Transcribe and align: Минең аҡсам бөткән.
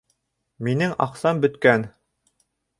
Минең 0.67 0.95
аҡсам 1.07 1.45
бөткән. 1.45 1.87